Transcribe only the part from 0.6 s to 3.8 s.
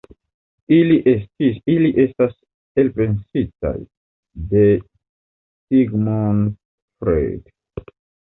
Ili estas elpensitaj